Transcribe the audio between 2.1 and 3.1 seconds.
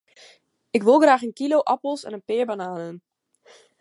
in pear bananen.